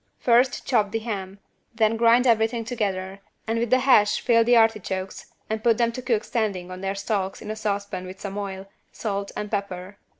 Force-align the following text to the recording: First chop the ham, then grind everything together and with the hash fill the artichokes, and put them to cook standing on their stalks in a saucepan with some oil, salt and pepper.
First 0.17 0.65
chop 0.65 0.89
the 0.89 0.97
ham, 0.97 1.37
then 1.75 1.95
grind 1.95 2.25
everything 2.25 2.65
together 2.65 3.19
and 3.45 3.59
with 3.59 3.69
the 3.69 3.81
hash 3.81 4.19
fill 4.19 4.43
the 4.43 4.57
artichokes, 4.57 5.27
and 5.47 5.61
put 5.63 5.77
them 5.77 5.91
to 5.91 6.01
cook 6.01 6.23
standing 6.23 6.71
on 6.71 6.81
their 6.81 6.95
stalks 6.95 7.39
in 7.39 7.51
a 7.51 7.55
saucepan 7.55 8.07
with 8.07 8.19
some 8.19 8.35
oil, 8.35 8.65
salt 8.91 9.31
and 9.37 9.51
pepper. 9.51 9.99